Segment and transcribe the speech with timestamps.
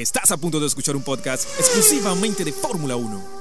[0.00, 3.39] Estás a punto de escuchar un podcast exclusivamente de Fórmula 1.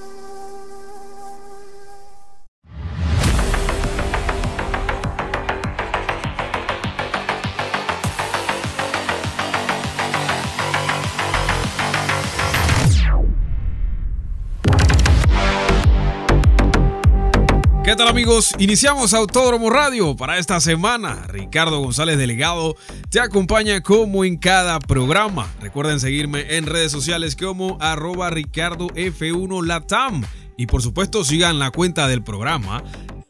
[17.89, 18.53] ¿Qué tal amigos?
[18.59, 21.25] Iniciamos Autódromo Radio para esta semana.
[21.27, 22.75] Ricardo González Delegado
[23.09, 25.51] te acompaña como en cada programa.
[25.59, 30.23] Recuerden seguirme en redes sociales como arroba Ricardo F1 Latam.
[30.55, 32.83] Y por supuesto sigan la cuenta del programa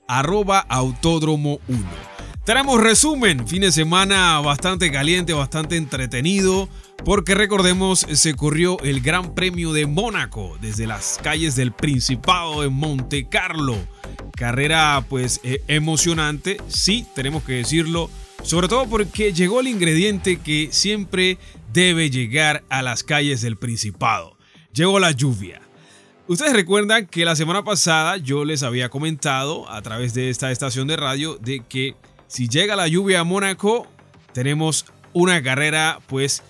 [0.09, 1.79] arroba Autódromo 1.
[2.43, 6.67] Tenemos resumen, fin de semana bastante caliente, bastante entretenido,
[7.05, 12.67] porque recordemos se corrió el Gran Premio de Mónaco desde las calles del Principado de
[12.67, 13.77] Monte Carlo
[14.39, 18.09] Carrera pues eh, emocionante, sí, tenemos que decirlo,
[18.41, 21.37] sobre todo porque llegó el ingrediente que siempre
[21.73, 24.37] debe llegar a las calles del Principado.
[24.71, 25.59] Llegó la lluvia.
[26.27, 30.87] Ustedes recuerdan que la semana pasada yo les había comentado a través de esta estación
[30.87, 31.95] de radio de que
[32.27, 33.87] si llega la lluvia a Mónaco,
[34.31, 36.43] tenemos una carrera pues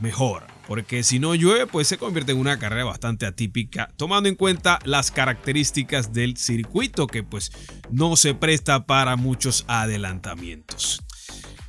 [0.00, 4.34] mejor porque si no llueve, pues se convierte en una carrera bastante atípica, tomando en
[4.34, 7.52] cuenta las características del circuito que pues
[7.90, 11.02] no se presta para muchos adelantamientos.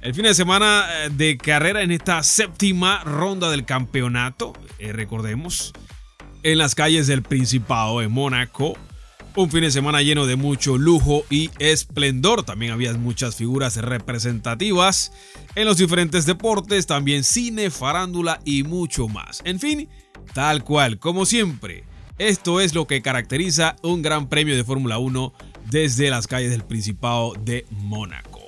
[0.02, 5.74] El fin de semana eh, de carrera en esta séptima ronda del campeonato, eh, recordemos,
[6.44, 8.78] en las calles del Principado de Mónaco,
[9.36, 12.44] un fin de semana lleno de mucho lujo y esplendor.
[12.44, 15.12] También había muchas figuras representativas
[15.56, 19.42] en los diferentes deportes, también cine, farándula y mucho más.
[19.44, 19.90] En fin,
[20.34, 21.84] tal cual, como siempre.
[22.18, 25.34] Esto es lo que caracteriza un gran premio de Fórmula 1
[25.70, 28.40] desde las calles del Principado de Mónaco.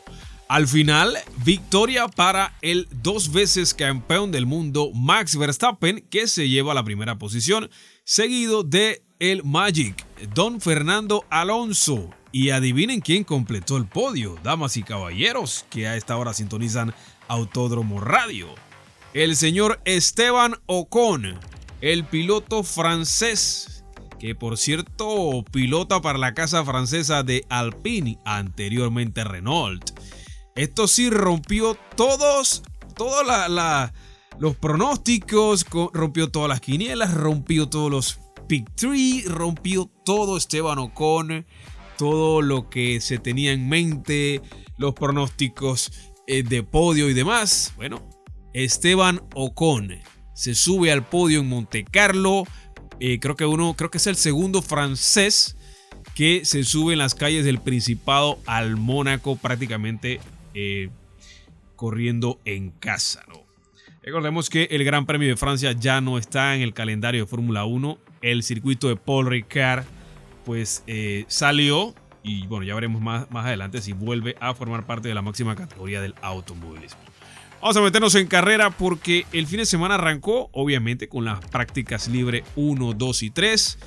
[0.47, 6.73] Al final, victoria para el dos veces campeón del mundo Max Verstappen, que se lleva
[6.73, 7.69] la primera posición,
[8.05, 12.09] seguido de el Magic, Don Fernando Alonso.
[12.31, 16.93] Y adivinen quién completó el podio, damas y caballeros, que a esta hora sintonizan
[17.27, 18.47] Autódromo Radio.
[19.13, 21.39] El señor Esteban Ocon,
[21.81, 23.85] el piloto francés,
[24.19, 29.91] que por cierto pilota para la casa francesa de Alpine, anteriormente Renault.
[30.55, 32.61] Esto sí rompió todos,
[32.95, 33.25] todos
[34.37, 41.45] los pronósticos, rompió todas las quinielas, rompió todos los Pick 3 rompió todo Esteban Ocon,
[41.97, 44.41] todo lo que se tenía en mente,
[44.77, 45.91] los pronósticos
[46.27, 47.73] eh, de podio y demás.
[47.75, 48.07] Bueno,
[48.53, 49.99] Esteban Ocon
[50.33, 52.45] se sube al podio en Monte Carlo.
[52.99, 55.57] Eh, creo que uno, creo que es el segundo francés
[56.15, 60.21] que se sube en las calles del Principado al Mónaco prácticamente
[60.53, 60.89] eh,
[61.75, 63.25] corriendo en casa.
[64.01, 67.65] Recordemos que el Gran Premio de Francia ya no está en el calendario de Fórmula
[67.65, 69.85] 1 el circuito de Paul Ricard
[70.45, 75.07] pues eh, salió y bueno, ya veremos más, más adelante si vuelve a formar parte
[75.07, 76.99] de la máxima categoría del automovilismo.
[77.61, 82.07] Vamos a meternos en carrera porque el fin de semana arrancó, obviamente, con las prácticas
[82.07, 83.79] libre 1, 2 y 3,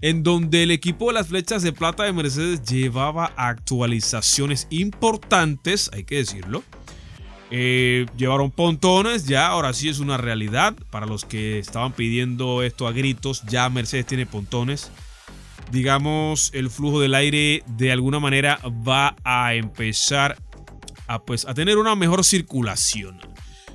[0.00, 6.04] en donde el equipo de las flechas de plata de Mercedes llevaba actualizaciones importantes, hay
[6.04, 6.62] que decirlo,
[7.50, 10.74] eh, llevaron pontones, ya ahora sí es una realidad.
[10.90, 14.90] Para los que estaban pidiendo esto a gritos, ya Mercedes tiene pontones.
[15.70, 20.36] Digamos, el flujo del aire de alguna manera va a empezar
[21.06, 23.18] a, pues, a tener una mejor circulación.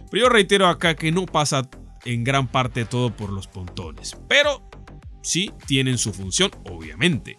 [0.10, 1.68] Pero yo reitero acá que no pasa
[2.06, 4.18] en gran parte todo por los pontones.
[4.28, 4.70] Pero
[5.22, 7.38] sí tienen su función, obviamente.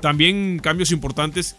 [0.00, 1.56] También cambios importantes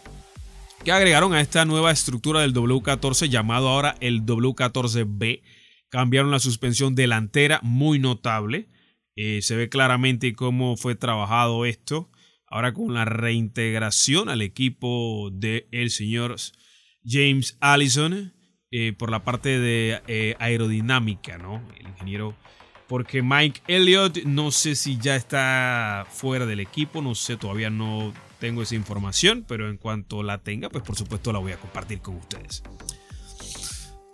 [0.86, 5.42] que agregaron a esta nueva estructura del W14 llamado ahora el W14B.
[5.88, 8.68] Cambiaron la suspensión delantera, muy notable.
[9.16, 12.12] Eh, se ve claramente cómo fue trabajado esto.
[12.46, 16.36] Ahora con la reintegración al equipo del el señor
[17.04, 18.32] James Allison
[18.70, 21.68] eh, por la parte de eh, aerodinámica, ¿no?
[21.80, 22.36] El ingeniero.
[22.86, 28.14] Porque Mike Elliott no sé si ya está fuera del equipo, no sé, todavía no
[28.38, 32.00] tengo esa información, pero en cuanto la tenga, pues por supuesto la voy a compartir
[32.00, 32.62] con ustedes.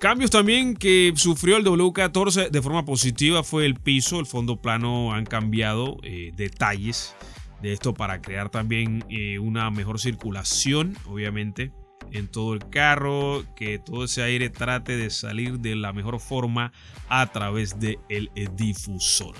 [0.03, 5.15] Cambios también que sufrió el W14 de forma positiva fue el piso, el fondo plano
[5.15, 7.15] han cambiado eh, detalles
[7.63, 11.71] de esto para crear también eh, una mejor circulación, obviamente,
[12.11, 16.73] en todo el carro, que todo ese aire trate de salir de la mejor forma
[17.09, 19.37] a través del el difusor.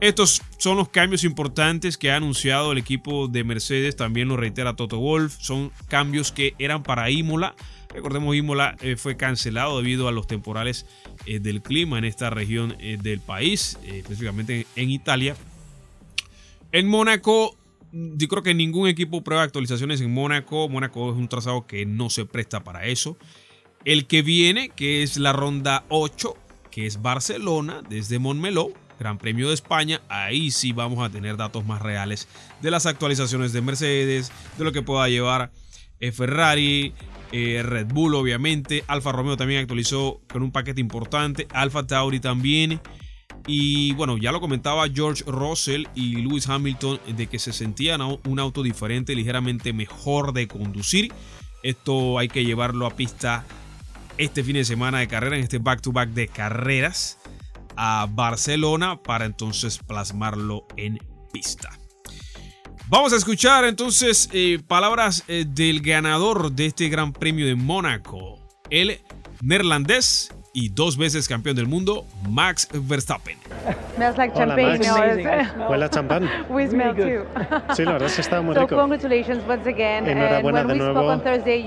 [0.00, 4.76] Estos son los cambios importantes que ha anunciado el equipo de Mercedes, también lo reitera
[4.76, 7.54] Toto Wolf, son cambios que eran para Imola.
[7.94, 10.84] Recordemos, Imola eh, fue cancelado debido a los temporales
[11.24, 15.34] eh, del clima en esta región eh, del país, específicamente en Italia.
[16.72, 17.56] En Mónaco,
[17.92, 20.68] yo creo que ningún equipo prueba actualizaciones en Mónaco.
[20.68, 23.16] Mónaco es un trazado que no se presta para eso.
[23.86, 26.36] El que viene, que es la ronda 8,
[26.70, 31.64] que es Barcelona, desde Montmeló, Gran Premio de España, ahí sí vamos a tener datos
[31.64, 32.28] más reales
[32.62, 35.50] de las actualizaciones de Mercedes, de lo que pueda llevar
[36.12, 36.92] Ferrari,
[37.32, 42.80] eh, Red Bull obviamente, Alfa Romeo también actualizó con un paquete importante, Alfa Tauri también.
[43.48, 48.40] Y bueno, ya lo comentaba George Russell y Lewis Hamilton de que se sentían un
[48.40, 51.12] auto diferente, ligeramente mejor de conducir.
[51.62, 53.44] Esto hay que llevarlo a pista
[54.18, 57.18] este fin de semana de carrera, en este back-to-back de carreras
[57.76, 60.98] a Barcelona para entonces plasmarlo en
[61.32, 61.70] pista.
[62.88, 68.38] Vamos a escuchar entonces eh, palabras eh, del ganador de este Gran Premio de Mónaco,
[68.70, 69.00] el
[69.42, 73.38] neerlandés y dos veces campeón del mundo, Max Verstappen.
[73.96, 74.78] Smells like champagne.
[75.70, 76.28] Huele a champán.
[76.50, 77.24] We smell too.
[77.74, 78.68] Sí, la verdad es que está muy rico.
[78.68, 80.06] So congratulations once again.
[80.06, 81.22] Enhorabuena de nuevo.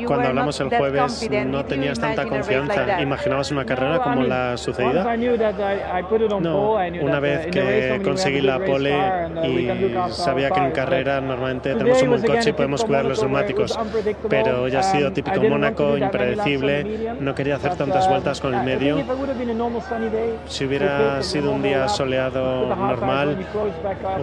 [0.06, 3.02] Cuando hablamos el jueves no tenías tanta confianza.
[3.02, 5.18] ¿Imaginabas una carrera como la sucedida?
[6.40, 8.96] No, una vez que conseguí la pole
[9.44, 13.78] y sabía que en carrera normalmente tenemos un buen coche y podemos cuidar los neumáticos,
[14.30, 18.98] pero ya ha sido típico Mónaco, impredecible, no quería hacer tantas vueltas con el medio
[20.48, 23.38] si hubiera sido un día soleado normal,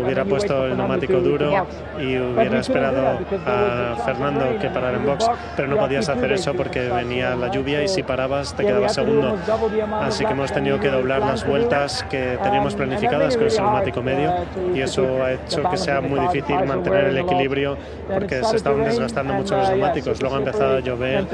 [0.03, 1.67] hubiera puesto el neumático duro
[1.99, 6.89] y hubiera esperado a Fernando que parara en box, pero no podías hacer eso porque
[6.89, 9.37] venía la lluvia y si parabas te quedabas segundo.
[10.03, 14.33] Así que hemos tenido que doblar las vueltas que teníamos planificadas con ese neumático medio
[14.75, 17.77] y eso ha hecho que sea muy difícil mantener el equilibrio
[18.13, 20.21] porque se estaban desgastando mucho los neumáticos.
[20.21, 21.27] Luego ha empezado a llover,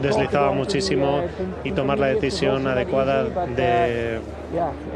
[0.00, 1.22] deslizaba muchísimo
[1.64, 4.20] y tomar la decisión adecuada de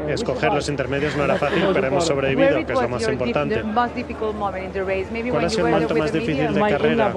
[0.07, 3.61] escoger los intermedios no era fácil, pero hemos sobrevivido, que es lo más importante.
[3.61, 7.13] ¿Cuál ha sido el momento más difícil de carrera?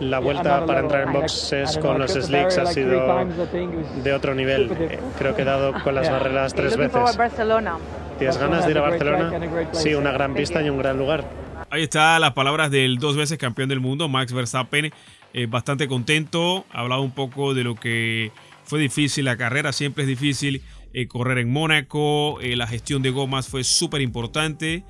[0.00, 3.26] La vuelta para entrar en boxes con los slicks ha sido
[4.02, 4.70] de otro nivel.
[5.18, 7.18] Creo que he dado con las barreras tres veces.
[8.18, 9.32] ¿Tienes ganas de ir a Barcelona?
[9.72, 11.24] Sí, una gran pista y un gran lugar.
[11.70, 14.92] Ahí está las palabras del dos veces campeón del mundo, Max Verstappen.
[15.34, 16.64] Eh, bastante contento.
[16.72, 18.32] Ha hablado un poco de lo que
[18.64, 20.62] fue difícil la carrera, siempre es difícil
[20.94, 24.84] eh, correr en Mónaco, eh, la gestión de gomas fue súper importante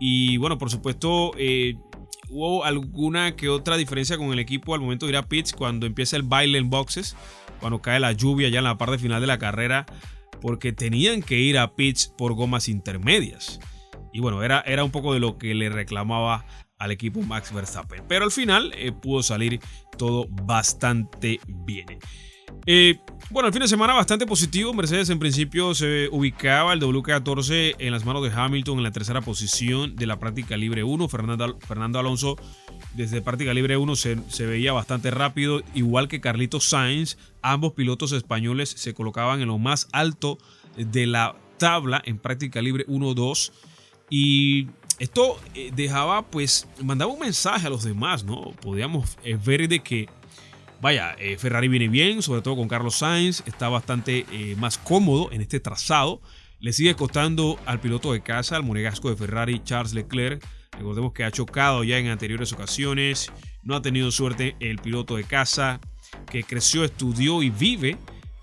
[0.00, 1.76] y bueno, por supuesto eh,
[2.30, 5.86] hubo alguna que otra diferencia con el equipo al momento de ir a pits cuando
[5.86, 7.14] empieza el baile en boxes,
[7.60, 9.84] cuando cae la lluvia ya en la parte final de la carrera,
[10.40, 13.60] porque tenían que ir a pits por gomas intermedias.
[14.14, 16.46] Y bueno, era, era un poco de lo que le reclamaba
[16.78, 18.04] al equipo Max Verstappen.
[18.08, 19.60] Pero al final pudo salir
[19.98, 21.98] todo bastante bien.
[23.30, 24.72] Bueno, el fin de semana bastante positivo.
[24.72, 29.20] Mercedes en principio se ubicaba el WK14 en las manos de Hamilton en la tercera
[29.20, 31.08] posición de la práctica libre 1.
[31.08, 32.36] Fernando, Fernando Alonso
[32.94, 37.16] desde práctica libre 1 se, se, veía bastante rápido, igual que Carlitos Sainz.
[37.42, 40.38] Ambos pilotos españoles se colocaban en lo más alto
[40.76, 43.52] de la tabla en práctica libre 1-2.
[44.10, 44.68] Y
[44.98, 48.52] esto eh, dejaba, pues, mandaba un mensaje a los demás, ¿no?
[48.60, 50.08] Podíamos eh, ver de que
[50.84, 55.32] Vaya, eh, Ferrari viene bien, sobre todo con Carlos Sainz, está bastante eh, más cómodo
[55.32, 56.20] en este trazado.
[56.60, 60.46] Le sigue costando al piloto de casa, al monegasco de Ferrari, Charles Leclerc.
[60.72, 63.32] Recordemos que ha chocado ya en anteriores ocasiones,
[63.62, 65.80] no ha tenido suerte el piloto de casa,
[66.30, 67.96] que creció, estudió y vive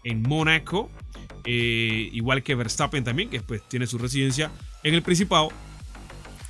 [0.03, 0.89] en Mónaco,
[1.45, 4.49] eh, igual que Verstappen también, que pues tiene su residencia
[4.81, 5.49] en el Principado.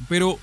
[0.08, 0.40] Pero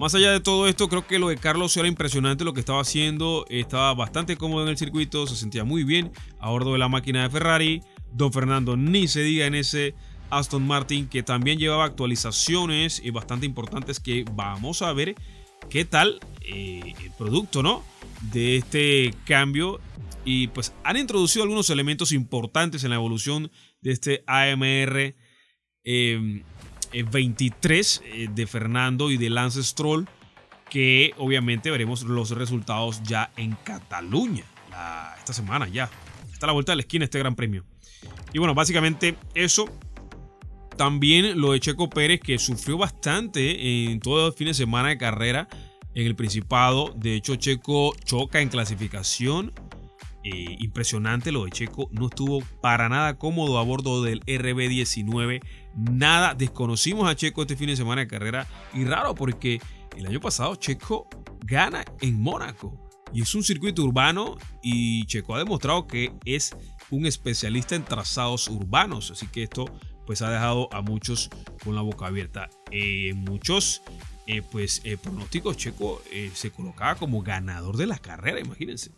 [0.00, 2.80] más allá de todo esto, creo que lo de Carlos era impresionante lo que estaba
[2.80, 3.44] haciendo.
[3.48, 7.24] Estaba bastante cómodo en el circuito, se sentía muy bien a bordo de la máquina
[7.24, 7.82] de Ferrari.
[8.12, 9.94] Don Fernando ni se diga en ese
[10.30, 15.16] Aston Martin que también llevaba actualizaciones y bastante importantes que vamos a ver
[15.68, 17.82] qué tal eh, el producto, ¿no?
[18.32, 19.80] De este cambio.
[20.24, 23.50] Y pues han introducido algunos elementos importantes en la evolución
[23.80, 25.14] de este AMR.
[26.92, 30.08] 23 eh, de Fernando y de Lance Stroll,
[30.70, 34.44] que obviamente veremos los resultados ya en Cataluña
[35.18, 35.90] esta semana ya.
[36.32, 37.64] Está a la vuelta de la esquina este gran premio.
[38.32, 39.66] Y bueno, básicamente eso.
[40.76, 44.98] También lo de Checo Pérez, que sufrió bastante en todo el fin de semana de
[44.98, 45.48] carrera
[45.94, 46.94] en el Principado.
[46.96, 49.52] De hecho, Checo choca en clasificación.
[50.30, 51.88] Eh, impresionante lo de Checo.
[51.90, 55.40] No estuvo para nada cómodo a bordo del RB19
[55.74, 56.34] nada.
[56.34, 59.60] Desconocimos a Checo este fin de semana de carrera y raro porque
[59.96, 61.08] el año pasado Checo
[61.46, 62.90] gana en Mónaco.
[63.14, 66.54] Y es un circuito urbano y Checo ha demostrado que es
[66.90, 69.10] un especialista en trazados urbanos.
[69.10, 69.64] Así que esto
[70.06, 71.30] pues ha dejado a muchos
[71.64, 72.50] con la boca abierta.
[72.70, 73.82] Eh, muchos
[74.26, 76.02] eh, pues eh, pronósticos Checo
[76.34, 78.90] se colocaba como ganador de la carrera, imagínense.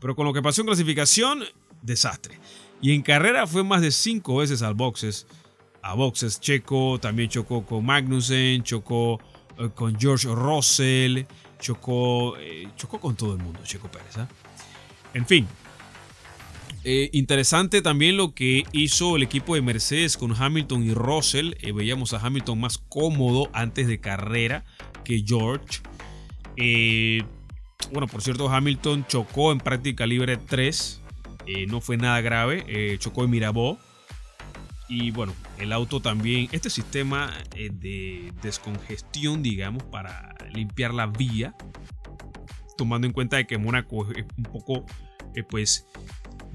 [0.00, 1.44] Pero con lo que pasó en clasificación,
[1.82, 2.38] desastre.
[2.80, 5.26] Y en carrera fue más de cinco veces al boxes.
[5.82, 9.20] A boxes Checo, también chocó con Magnussen, chocó
[9.74, 11.24] con George Russell,
[11.58, 12.36] chocó,
[12.76, 14.18] chocó con todo el mundo, Checo Pérez.
[14.18, 14.28] ¿ah?
[15.14, 15.46] En fin,
[16.88, 21.54] eh, interesante también lo que hizo el equipo de Mercedes con Hamilton y Russell.
[21.58, 24.64] Eh, veíamos a Hamilton más cómodo antes de carrera
[25.02, 25.80] que George.
[26.56, 27.24] Eh,
[27.92, 31.02] bueno, por cierto, Hamilton chocó en práctica libre 3.
[31.68, 32.96] no fue nada grave.
[32.98, 33.78] chocó en Mirabó.
[34.88, 41.56] Y bueno, el auto también, este sistema de descongestión, digamos, para limpiar la vía,
[42.76, 44.86] tomando en cuenta de que Mónaco es un poco,
[45.50, 45.86] pues,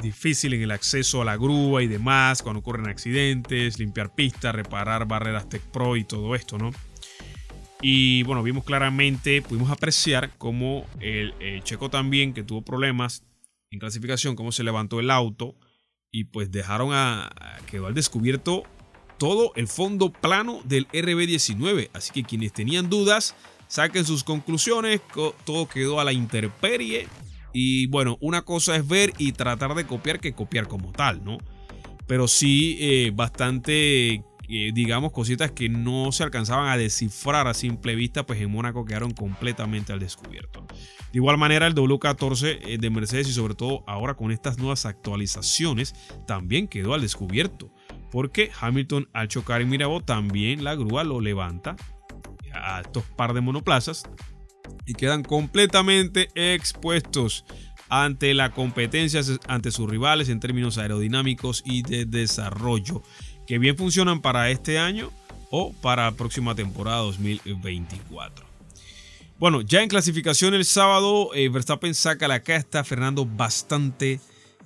[0.02, 5.06] difícil en el acceso a la grúa y demás, cuando ocurren accidentes, limpiar pistas, reparar
[5.06, 6.72] barreras Tech Pro y todo esto, ¿no?
[7.82, 11.34] Y bueno, vimos claramente, pudimos apreciar cómo el,
[11.64, 13.24] Checo también, que tuvo problemas
[13.72, 15.56] en clasificación, cómo se levantó el auto
[16.12, 16.92] y pues dejaron
[17.66, 18.64] quedó al descubierto
[19.18, 21.90] todo el fondo plano del RB19.
[21.94, 23.36] Así que quienes tenían dudas,
[23.68, 25.02] saquen sus conclusiones,
[25.46, 27.08] todo quedó a la intemperie
[27.54, 31.38] y bueno, una cosa es ver y tratar de copiar que copiar como tal, ¿no?
[32.08, 37.96] Pero sí eh, bastante, eh, digamos, cositas que no se alcanzaban a descifrar a simple
[37.96, 40.66] vista, pues en Mónaco quedaron completamente al descubierto.
[40.68, 44.86] De igual manera, el W14 eh, de Mercedes y sobre todo ahora con estas nuevas
[44.86, 45.96] actualizaciones
[46.28, 47.74] también quedó al descubierto.
[48.12, 51.78] Porque Hamilton al chocar en Mirabó también la grúa lo levanta
[52.54, 54.04] a estos par de monoplazas
[54.86, 57.46] y quedan completamente expuestos
[57.92, 63.04] ante la competencia, ante sus rivales en términos aerodinámicos y de desarrollo,
[63.52, 65.12] que bien funcionan para este año
[65.50, 68.46] o para la próxima temporada 2024.
[69.40, 74.22] Bueno, ya en clasificación el sábado, eh, Verstappen saca la casta, Fernando bastante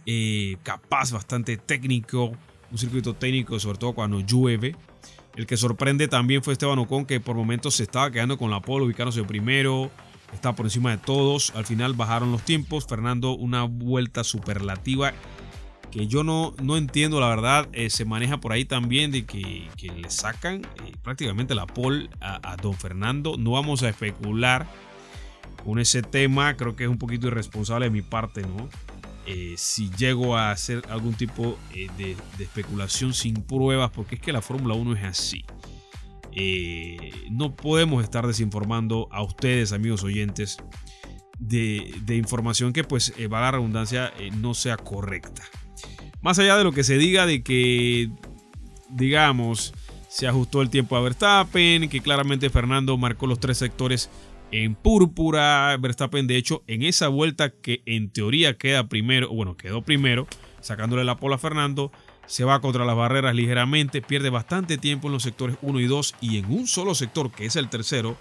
[0.05, 2.33] eh, capaz, bastante técnico,
[2.69, 4.75] un circuito técnico, sobre todo cuando llueve.
[5.35, 8.61] El que sorprende también fue Esteban Ocon, que por momentos se estaba quedando con la
[8.61, 9.89] pole, ubicándose primero,
[10.31, 11.51] está por encima de todos.
[11.55, 12.85] Al final bajaron los tiempos.
[12.85, 15.11] Fernando, una vuelta superlativa
[15.95, 17.69] que yo no, no entiendo, la verdad.
[17.71, 22.57] Eh, se maneja por ahí también de que, le sacan eh, prácticamente la pole a,
[22.61, 23.37] don Fernando.
[23.37, 24.67] No vamos a especular
[25.63, 26.57] con ese tema.
[26.57, 28.67] Creo que es un poquito irresponsable de mi parte, ¿no?
[29.25, 34.41] Eh, si llego a hacer algún tipo de, especulación sin pruebas, porque es que la
[34.41, 35.45] Fórmula 1 es así.
[37.31, 40.57] No podemos estar desinformando a ustedes, amigos oyentes,
[41.39, 44.11] de, información que, pues, va la redundancia,
[44.41, 45.43] no sea correcta.
[46.25, 48.09] Más allá de lo que se diga de que,
[48.89, 49.75] digamos,
[50.09, 54.09] se ajustó el tiempo a Verstappen, que claramente Fernando marcó los tres sectores
[54.49, 55.77] en púrpura.
[55.79, 60.25] Verstappen, de hecho, en esa vuelta que en teoría queda primero, bueno, quedó primero,
[60.61, 61.91] sacándole la pola a Fernando,
[62.25, 66.15] se va contra las barreras ligeramente, pierde bastante tiempo en los sectores 1 y 2
[66.21, 68.17] y en un solo sector, que es el tercero,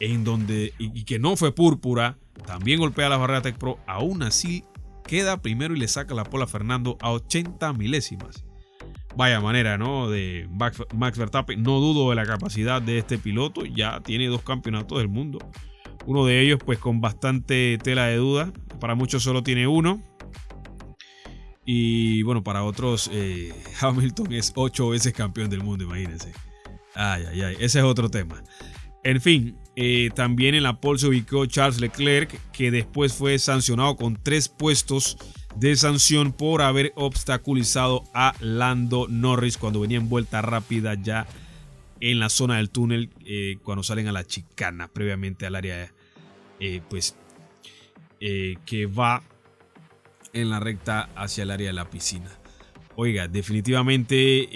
[0.00, 4.64] en donde, y, que no fue púrpura, también golpea la barrera Tech Pro, aún así
[5.06, 8.44] queda primero y le saca la pola a Fernando a 80 milésimas.
[9.16, 10.08] Vaya manera, ¿no?
[10.08, 11.62] De Max Verstappen.
[11.62, 13.64] No dudo de la capacidad de este piloto.
[13.66, 15.38] Ya tiene dos campeonatos del mundo.
[16.06, 18.52] Uno de ellos, pues con bastante tela de duda.
[18.80, 20.02] Para muchos solo tiene uno.
[21.64, 26.32] Y bueno, para otros, eh, Hamilton es ocho veces campeón del mundo, imagínense.
[26.94, 27.56] Ay, ay, ay.
[27.60, 28.42] Ese es otro tema.
[29.04, 33.96] En fin, eh, también en la pole se ubicó Charles Leclerc, que después fue sancionado
[33.96, 35.16] con tres puestos
[35.56, 41.26] de sanción por haber obstaculizado a Lando Norris cuando venía en vuelta rápida ya
[42.00, 45.92] en la zona del túnel eh, cuando salen a la chicana previamente al área
[46.60, 47.16] eh, pues
[48.18, 49.20] que va
[50.32, 52.30] en la recta hacia el área de la piscina.
[52.94, 54.48] Oiga, definitivamente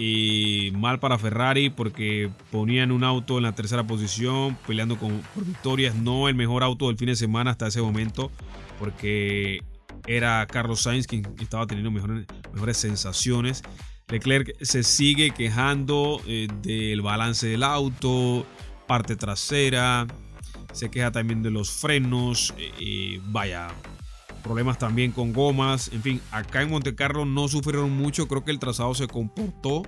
[0.75, 5.95] mal para Ferrari porque ponían un auto en la tercera posición peleando con, por victorias.
[5.95, 8.31] No el mejor auto del fin de semana hasta ese momento
[8.78, 9.62] porque
[10.07, 13.62] era Carlos Sainz quien estaba teniendo mejores, mejores sensaciones.
[14.09, 18.47] Leclerc se sigue quejando eh, del balance del auto,
[18.87, 20.07] parte trasera,
[20.73, 23.69] se queja también de los frenos, eh, vaya,
[24.47, 28.53] problemas también con gomas, en fin, acá en Monte Carlo no sufrieron mucho, creo que
[28.53, 29.83] el trazado se comportó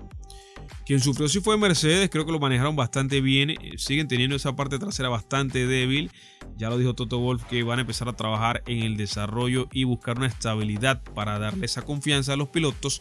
[0.85, 3.51] Quien sufrió sí fue Mercedes, creo que lo manejaron bastante bien.
[3.51, 6.11] Eh, siguen teniendo esa parte trasera bastante débil.
[6.57, 9.85] Ya lo dijo Toto Wolf que van a empezar a trabajar en el desarrollo y
[9.85, 13.01] buscar una estabilidad para darle esa confianza a los pilotos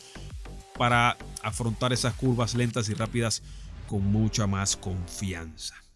[0.78, 3.42] para afrontar esas curvas lentas y rápidas
[3.88, 5.87] con mucha más confianza.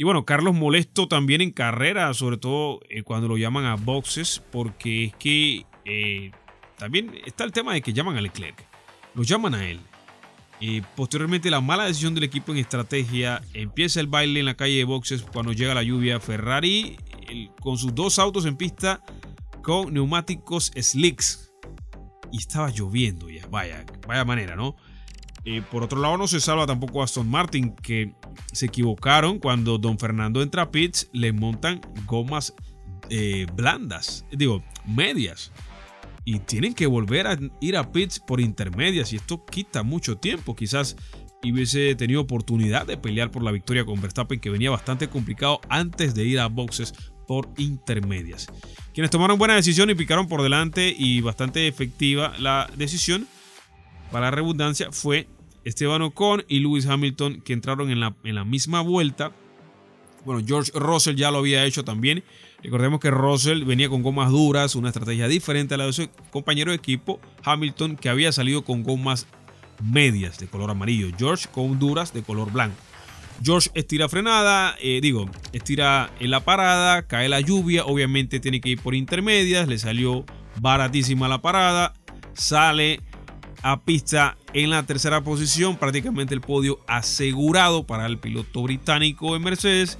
[0.00, 4.42] Y bueno, Carlos molesto también en carrera, sobre todo eh, cuando lo llaman a boxes,
[4.50, 6.30] porque es que eh,
[6.78, 8.66] también está el tema de que llaman a Leclerc.
[9.14, 9.78] Lo llaman a él
[10.96, 13.42] posteriormente la mala decisión del equipo en estrategia.
[13.52, 16.18] Empieza el baile en la calle de boxes cuando llega la lluvia.
[16.18, 16.96] Ferrari
[17.60, 19.02] con sus dos autos en pista
[19.62, 21.52] con neumáticos slicks.
[22.32, 23.46] Y estaba lloviendo ya.
[23.50, 24.76] Vaya, vaya manera, ¿no?
[25.44, 28.14] Eh, por otro lado, no se salva tampoco Aston Martin, que
[28.52, 32.54] se equivocaron cuando Don Fernando entra a pits, le montan gomas
[33.08, 35.52] eh, blandas, digo, medias
[36.24, 40.54] y tienen que volver a ir a pits por intermedias y esto quita mucho tiempo.
[40.54, 40.96] Quizás
[41.42, 46.14] hubiese tenido oportunidad de pelear por la victoria con Verstappen que venía bastante complicado antes
[46.14, 46.94] de ir a boxes
[47.26, 48.48] por intermedias.
[48.92, 53.26] Quienes tomaron buena decisión y picaron por delante y bastante efectiva la decisión
[54.10, 55.28] para redundancia fue
[55.64, 59.32] Esteban Ocon y Lewis Hamilton que entraron en la, misma vuelta.
[60.24, 62.22] Bueno, George Russell ya lo había hecho también
[62.62, 66.70] Recordemos que Russell venía con gomas duras, una estrategia diferente a la de su compañero
[66.70, 69.26] de equipo Hamilton, que había salido con gomas
[69.82, 71.08] medias de color amarillo.
[71.18, 72.76] George con duras de color blanco.
[73.42, 78.68] George estira frenada, eh, digo, estira en la parada, cae la lluvia, obviamente tiene que
[78.68, 80.26] ir por intermedias, le salió
[80.60, 81.94] baratísima la parada,
[82.34, 83.00] sale
[83.62, 89.42] a pista en la tercera posición, prácticamente el podio asegurado para el piloto británico en
[89.42, 89.98] Mercedes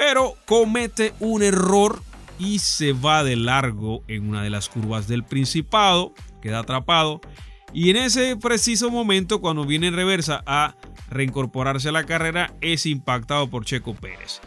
[0.00, 2.02] pero comete un error
[2.38, 7.20] y se va de largo en una de las curvas del Principado, queda atrapado
[7.74, 10.74] y en ese preciso momento cuando viene en reversa a
[11.10, 14.40] reincorporarse a la carrera es impactado por Checo Pérez.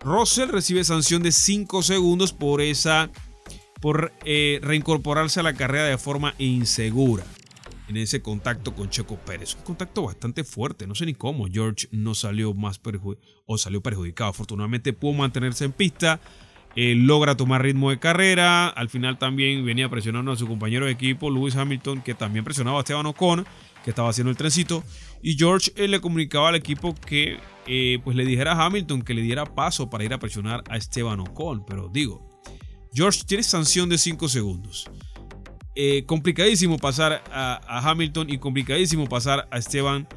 [0.00, 3.08] Russell recibe sanción de 5 segundos por esa
[3.80, 7.24] por eh, reincorporarse a la carrera de forma insegura
[7.88, 9.54] en ese contacto con Checo Pérez.
[9.56, 12.80] Un contacto bastante fuerte, no sé ni cómo George no salió más
[13.46, 14.30] o salió perjudicado.
[14.30, 16.20] Afortunadamente pudo mantenerse en pista,
[16.76, 18.68] eh, logra tomar ritmo de carrera.
[18.68, 22.78] Al final también venía presionando a su compañero de equipo, Lewis Hamilton, que también presionaba
[22.78, 23.46] a Esteban Ocon,
[23.82, 24.84] que estaba haciendo el trencito.
[25.22, 29.14] Y George eh, le comunicaba al equipo que eh, pues le dijera a Hamilton que
[29.14, 31.64] le diera paso para ir a presionar a Esteban Ocon.
[31.66, 32.40] Pero digo,
[32.92, 34.90] George tiene sanción de 5 segundos.
[35.80, 40.08] Eh, complicadísimo pasar a, Hamilton y complicadísimo pasar a Esteban,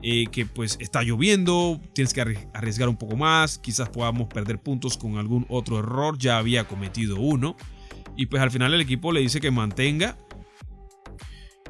[0.00, 2.20] eh, que pues está lloviendo, tienes que
[2.54, 7.16] arriesgar un poco más, quizás podamos perder puntos con algún otro error, ya había cometido
[7.16, 7.56] uno.
[8.16, 10.16] Y pues al final el equipo le dice que mantenga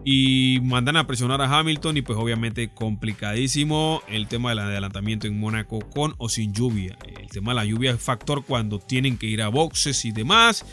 [0.04, 5.40] y mandan a presionar a Hamilton y pues obviamente complicadísimo el tema del adelantamiento en
[5.40, 6.98] Mónaco con o sin lluvia.
[7.18, 10.66] El tema de la lluvia es factor cuando tienen que ir a boxes y demás.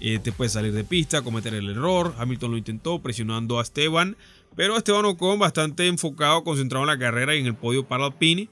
[0.00, 2.14] Eh, te puede salir de pista, cometer el error.
[2.18, 4.16] Hamilton lo intentó presionando a Esteban,
[4.54, 8.48] pero Esteban Ocon bastante enfocado, concentrado en la carrera y en el podio para Alpine,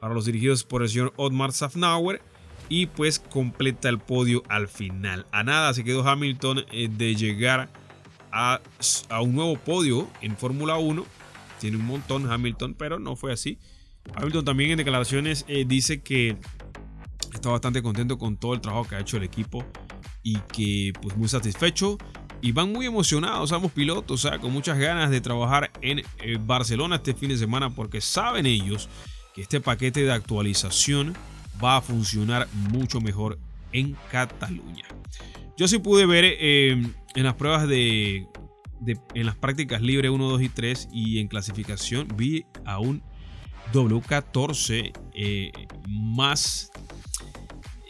[0.00, 2.20] para los dirigidos por el señor Otmar Safnauer,
[2.68, 5.26] y pues completa el podio al final.
[5.32, 7.70] A nada se quedó Hamilton eh, de llegar
[8.30, 8.60] a,
[9.20, 11.04] un nuevo podio en Fórmula 1.
[11.60, 13.58] Tiene un montón Hamilton, pero no fue así.
[14.14, 16.36] Hamilton también en declaraciones eh, dice que
[17.32, 19.64] está bastante contento con todo el trabajo que ha hecho el equipo
[20.22, 21.98] y que pues muy satisfecho
[22.40, 26.38] y van muy emocionados ambos pilotos, o sea, con muchas ganas de trabajar en eh,
[26.40, 28.88] Barcelona este fin de semana porque saben ellos
[29.34, 31.14] que este paquete de actualización
[31.62, 33.38] va a funcionar mucho mejor
[33.72, 34.84] en Cataluña.
[35.56, 36.82] Yo sí pude ver eh,
[37.14, 38.26] en las pruebas de,
[39.14, 43.02] en las prácticas libres 1, 2 y 3 y en clasificación vi a un
[43.72, 45.52] W14 eh,
[45.86, 46.70] más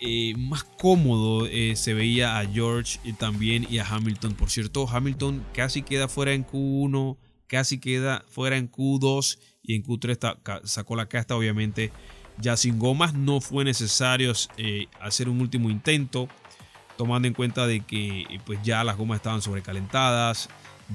[0.04, 4.34] eh, más cómodo eh, se veía a George y también y a Hamilton.
[4.34, 9.84] Por cierto, Hamilton casi queda fuera en Q1, casi queda fuera en Q2 y en
[9.84, 11.92] Q3 sacó la casta obviamente
[12.38, 13.14] ya sin gomas.
[13.14, 16.28] No fue necesario eh, hacer un último intento
[16.98, 20.48] tomando en cuenta de que pues ya las gomas estaban sobrecalentadas.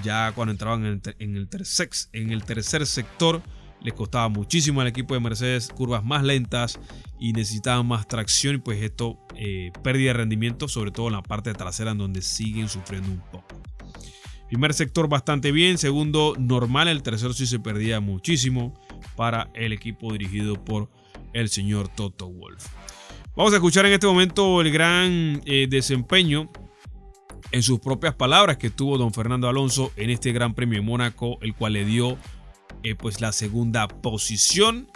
[0.04, 3.42] Ya cuando entraban en el, en el, tercer, en el tercer sector
[3.82, 6.80] les costaba muchísimo al equipo de Mercedes curvas más lentas
[7.20, 11.24] y necesitaban más tracción y pues esto eh, pérdida de rendimiento sobre todo en la
[11.24, 13.62] parte trasera en donde siguen sufriendo un poco.
[14.48, 18.74] Primer sector bastante bien, segundo normal, el tercero sí se perdía muchísimo
[19.18, 20.90] para el equipo dirigido por
[21.34, 22.66] el señor Toto Wolf.
[23.36, 26.50] Vamos a escuchar en este momento el gran eh, desempeño
[27.52, 31.38] en sus propias palabras que tuvo don Fernando Alonso en este Gran Premio de Mónaco,
[31.42, 32.18] el cual le dio
[32.98, 34.88] pues la segunda posición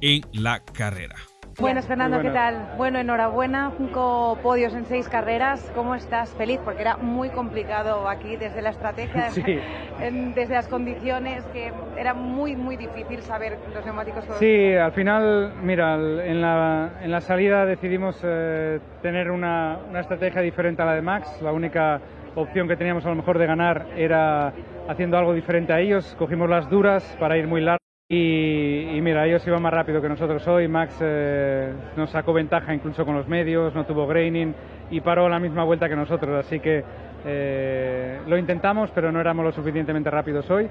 [0.00, 1.16] en la carrera.
[1.58, 2.74] Buenas, Fernando, ¿qué tal?
[2.78, 5.70] Bueno, enhorabuena, cinco podios en seis carreras.
[5.74, 6.30] ¿Cómo estás?
[6.30, 9.28] Feliz, porque era muy complicado aquí desde la estrategia,
[10.00, 14.24] desde las condiciones, que era muy, muy difícil saber los neumáticos.
[14.38, 20.40] Sí, al final, mira, en la, en la salida decidimos eh, tener una, una estrategia
[20.40, 21.42] diferente a la de Max.
[21.42, 22.00] La única
[22.36, 24.52] opción que teníamos a lo mejor de ganar era
[24.90, 26.16] haciendo algo diferente a ellos.
[26.18, 30.46] Cogimos las duras para ir muy largo y, mira, ellos iban más rápido que nosotros
[30.48, 30.66] hoy.
[30.66, 34.52] Max eh, nos sacó ventaja incluso con los medios, no tuvo graining
[34.90, 36.44] y paró la misma vuelta que nosotros.
[36.44, 36.82] Así que
[37.24, 40.68] eh, lo intentamos, pero no éramos lo suficientemente rápidos hoy.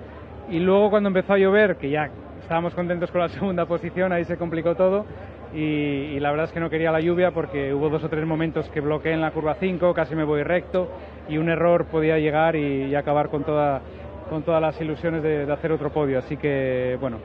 [0.50, 2.10] Y luego cuando empezó a llover, que ya
[2.42, 5.06] estábamos contentos con la segunda posición, ahí se complicó todo.
[5.54, 8.70] Y, la verdad es que no quería la lluvia porque hubo dos o tres momentos
[8.70, 10.92] que bloqueé en la curva 5, casi me voy recto
[11.28, 13.82] y un error podía llegar y acabar con toda
[14.30, 16.20] con todas las ilusiones de, hacer otro podio.
[16.20, 17.18] Así que, bueno,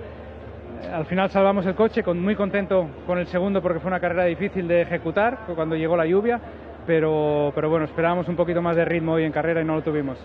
[0.92, 4.24] al final salvamos el coche, con, muy contento con el segundo porque fue una carrera
[4.24, 6.40] difícil de ejecutar cuando llegó la lluvia,
[6.86, 9.82] pero, pero bueno, esperábamos un poquito más de ritmo hoy en carrera y no lo
[9.82, 10.18] tuvimos.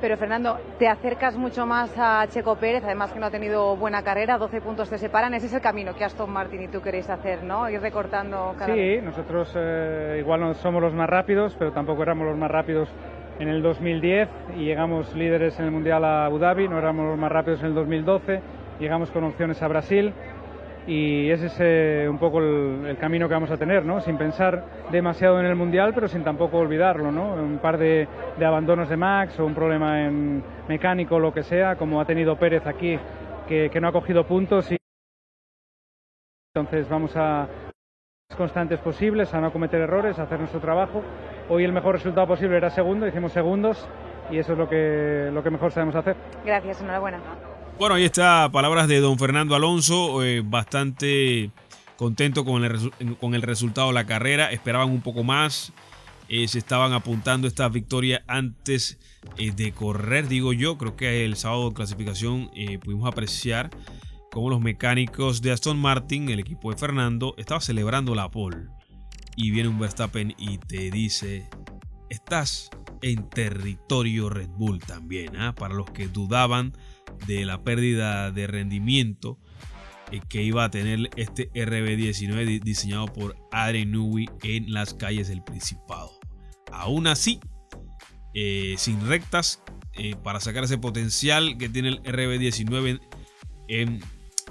[0.00, 4.02] Pero Fernando, te acercas mucho más a Checo Pérez, además que no ha tenido buena
[4.02, 7.08] carrera, 12 puntos te separan, ese es el camino que Aston Martin y tú queréis
[7.08, 7.70] hacer, ¿no?
[7.70, 12.26] Ir recortando cada Sí, nosotros eh, igual no somos los más rápidos, pero tampoco éramos
[12.26, 12.90] los más rápidos
[13.38, 17.18] en el 2010 y llegamos líderes en el Mundial a Abu Dhabi, no éramos los
[17.18, 18.40] más rápidos en el 2012,
[18.80, 20.12] llegamos con opciones a Brasil
[20.86, 24.00] y ese es eh, un poco el, camino que vamos a tener, ¿no?
[24.00, 27.10] sin pensar demasiado en el Mundial, pero sin tampoco olvidarlo.
[27.10, 27.34] ¿no?
[27.34, 28.06] Un par de,
[28.40, 32.66] abandonos de Max o un problema en mecánico lo que sea, como ha tenido Pérez
[32.66, 32.98] aquí,
[33.48, 34.70] que, que no ha cogido puntos.
[34.70, 34.76] Y...
[36.54, 37.48] Entonces vamos a
[38.36, 41.02] constantes posibles, a no cometer errores, a hacer nuestro trabajo
[41.48, 43.86] Hoy el mejor resultado posible era segundo, hicimos segundos
[44.30, 46.16] y eso es lo que, lo que mejor sabemos hacer.
[46.44, 47.20] Gracias, enhorabuena.
[47.78, 51.50] Bueno, ahí está, palabras de don Fernando Alonso, eh, bastante
[51.96, 55.72] contento con el, con el resultado de la carrera, esperaban un poco más,
[56.28, 58.98] eh, se estaban apuntando esta victoria antes
[59.38, 62.50] eh, de correr, digo yo, creo que el sábado de clasificación
[62.82, 63.70] pudimos apreciar
[64.32, 68.66] cómo los mecánicos de Aston Martin, el equipo de Fernando, estaba celebrando la pole
[69.36, 71.48] y viene un Verstappen y te dice,
[72.08, 72.70] estás
[73.02, 75.54] en territorio Red Bull también, ¿ah?
[75.54, 76.72] para los que dudaban
[77.26, 79.38] de la pérdida de rendimiento
[80.10, 85.42] eh, que iba a tener este RB19 diseñado por Adrian Newey en las calles del
[85.42, 86.10] Principado.
[86.72, 87.40] Aún así,
[88.34, 89.62] eh, sin rectas,
[89.94, 93.00] eh, para sacar ese potencial que tiene el RB19
[93.68, 94.00] en,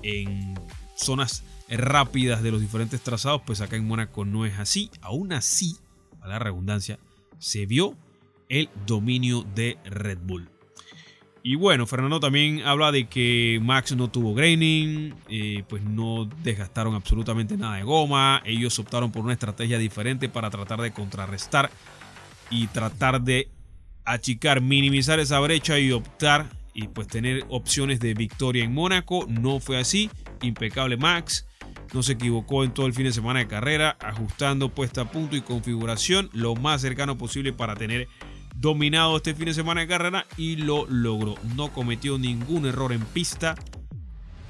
[0.04, 0.54] en
[0.96, 4.90] zonas rápidas de los diferentes trazados, pues acá en Mónaco no es así.
[5.02, 5.78] Aún así,
[6.22, 7.00] a la redundancia,
[7.40, 7.96] se vio
[8.50, 10.50] el dominio de Red Bull.
[11.48, 16.96] Y bueno, Fernando también habla de que Max no tuvo graining, eh, pues no desgastaron
[16.96, 18.42] absolutamente nada de goma.
[18.46, 21.70] Ellos optaron por una estrategia diferente para tratar de contrarrestar
[22.50, 23.52] y tratar de
[24.06, 29.28] achicar, minimizar esa brecha y optar y pues tener opciones de victoria en Mónaco.
[29.30, 30.10] No fue así.
[30.42, 31.46] Impecable Max.
[31.96, 35.38] No se equivocó en todo el fin de semana de carrera, ajustando puesta a punto
[35.38, 38.10] y configuración lo más cercano posible para tener
[38.58, 41.36] dominado este fin de semana de carrera y lo logró.
[41.56, 43.56] No cometió ningún error en pista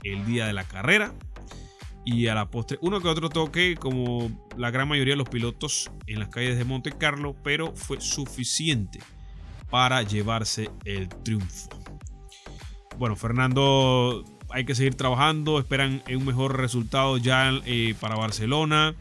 [0.01, 1.13] el día de la carrera.
[2.03, 5.91] Y a la postre, uno que otro toque, como la gran mayoría de los pilotos
[6.08, 9.01] en las calles de Monte Carlo, pero fue suficiente
[9.69, 11.69] para llevarse el triunfo.
[12.97, 18.95] Bueno, Fernando hay que seguir trabajando, esperan un mejor resultado ya eh, para Barcelona,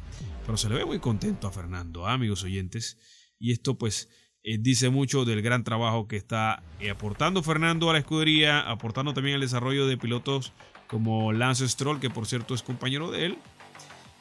[0.46, 2.98] pero se le ve muy contento a Fernando, ¿ah, amigos oyentes,
[3.38, 4.08] y esto pues
[4.42, 9.14] eh, dice mucho del gran trabajo que está eh, aportando Fernando a la escudería, aportando
[9.14, 10.52] también el desarrollo de pilotos
[10.86, 13.38] como Lance Stroll, que por cierto es compañero de él,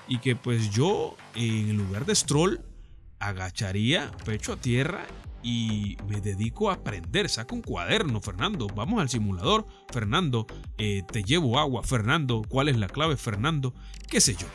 [0.07, 2.61] y que pues yo en lugar de Stroll
[3.19, 5.05] agacharía pecho a tierra
[5.43, 7.29] y me dedico a aprender.
[7.29, 8.67] Saca un cuaderno, Fernando.
[8.67, 9.65] Vamos al simulador.
[9.91, 11.83] Fernando, eh, te llevo agua.
[11.83, 13.17] Fernando, ¿cuál es la clave?
[13.17, 13.73] Fernando,
[14.09, 14.47] qué sé yo.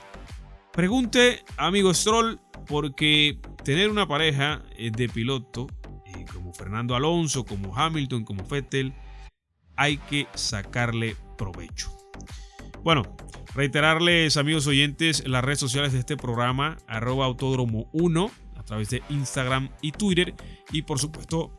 [0.72, 5.66] Pregunte, amigo Stroll, porque tener una pareja eh, de piloto
[6.06, 8.94] eh, como Fernando Alonso, como Hamilton, como Vettel,
[9.76, 11.90] hay que sacarle provecho.
[12.82, 13.02] Bueno,
[13.54, 19.02] reiterarles, amigos oyentes, las redes sociales de este programa, arroba autódromo 1 a través de
[19.08, 20.34] Instagram y Twitter.
[20.70, 21.52] Y por supuesto,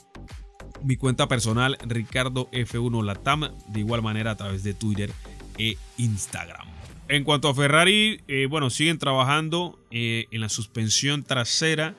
[0.84, 5.12] mi cuenta personal, Ricardo F1 Latam, de igual manera a través de Twitter
[5.58, 6.68] e Instagram.
[7.10, 11.96] En cuanto a Ferrari, eh, bueno, siguen trabajando eh, en la suspensión trasera,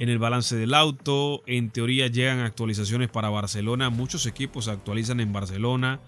[0.00, 1.42] en el balance del auto.
[1.46, 3.88] En teoría llegan actualizaciones para Barcelona.
[3.90, 6.00] Muchos equipos actualizan en Barcelona.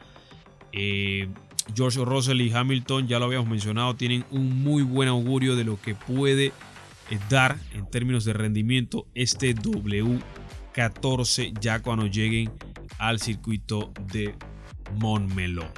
[0.72, 1.28] Eh,
[1.74, 5.80] George Russell y Hamilton, ya lo habíamos mencionado, tienen un muy buen augurio de lo
[5.80, 6.52] que puede
[7.28, 12.50] dar en términos de rendimiento este W14 ya cuando lleguen
[12.98, 14.34] al circuito de
[14.98, 15.70] Montmeló.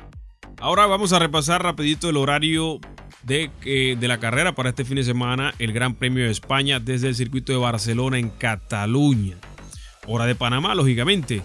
[0.58, 2.80] Ahora vamos a repasar rapidito el horario
[3.22, 6.80] de, eh, de, la carrera para este fin de semana, el Gran Premio de España
[6.80, 9.36] desde el circuito de Barcelona en Cataluña.
[10.06, 11.42] Hora de Panamá, lógicamente.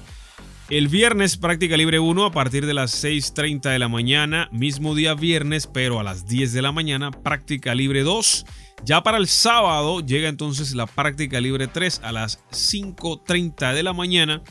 [0.70, 5.14] El viernes práctica libre 1 a partir de las 6.30 de la mañana, mismo día
[5.14, 8.46] viernes, pero a las 10 de la mañana, práctica libre 2.
[8.84, 13.94] Ya para el sábado llega entonces la práctica libre 3 a las 5.30 de la
[13.94, 14.42] mañana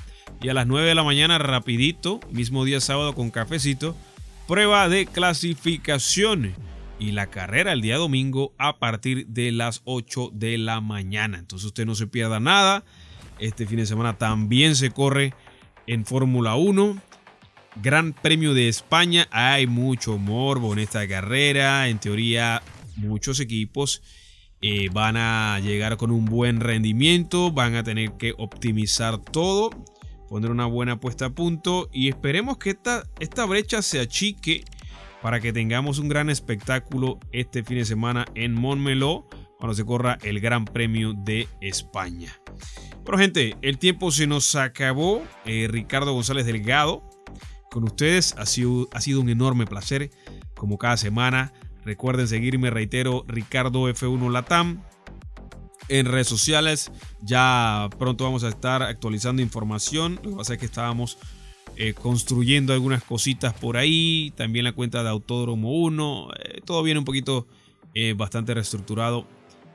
[0.40, 3.96] y a las 9 de la mañana rapidito, mismo día sábado con cafecito,
[4.46, 6.54] prueba de clasificación
[6.98, 11.38] y la carrera el día domingo a partir de las 8 de la mañana.
[11.38, 12.84] Entonces usted no se pierda nada.
[13.38, 15.34] Este fin de semana también se corre
[15.86, 17.00] en Fórmula 1.
[17.82, 19.28] Gran Premio de España.
[19.30, 21.88] Hay mucho morbo en esta carrera.
[21.88, 22.62] En teoría,
[22.96, 24.02] muchos equipos
[24.62, 27.52] eh, van a llegar con un buen rendimiento.
[27.52, 29.70] Van a tener que optimizar todo.
[30.28, 31.88] Poner una buena puesta a punto.
[31.92, 34.64] Y esperemos que esta, brecha se achique
[35.22, 39.28] para que tengamos un gran espectáculo este fin de semana en Montmeló
[39.58, 42.32] cuando se corra el Gran Premio de España.
[43.04, 45.22] Pero gente, el tiempo se nos acabó.
[45.44, 47.08] Eh, Ricardo González Delgado
[47.70, 48.34] con ustedes.
[48.36, 50.10] Ha sido, ha sido un enorme placer
[50.54, 51.52] como cada semana.
[51.86, 54.82] Recuerden seguirme, reitero, Ricardo F1 Latam
[55.88, 56.90] en redes sociales.
[57.22, 60.18] Ya pronto vamos a estar actualizando información.
[60.24, 61.16] Lo que pasa es que estábamos
[61.76, 64.32] eh, construyendo algunas cositas por ahí.
[64.36, 66.28] También la cuenta de Autódromo 1.
[66.34, 67.46] Eh, todo viene un poquito
[68.16, 69.26] bastante reestructurado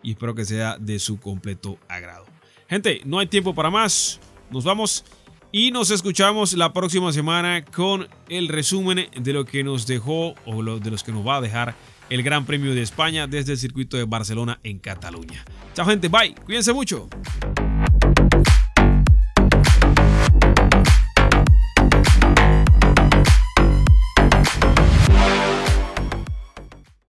[0.04, 2.26] y espero que sea de su completo agrado.
[2.69, 4.19] Gente, no hay tiempo para más.
[4.52, 5.06] Nos vamos
[5.52, 10.63] y nos escuchamos la próxima semana con el resumen de lo que nos dejó o
[10.80, 11.76] de los que nos va a dejar
[12.12, 15.45] el Gran Premio de España desde el circuito de Barcelona en Cataluña.
[15.74, 17.08] Chao gente, bye, cuídense mucho.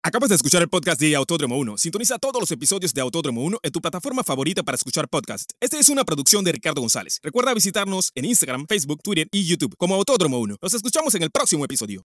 [0.06, 1.76] Acabas de escuchar el podcast de Autódromo 1.
[1.76, 5.50] Sintoniza todos los episodios de Autódromo 1 en tu plataforma favorita para escuchar podcast.
[5.60, 7.18] Esta es una producción de Ricardo González.
[7.20, 10.58] Recuerda visitarnos en Instagram, Facebook, Twitter y YouTube como Autódromo 1.
[10.62, 12.02] Nos escuchamos en el próximo episodio.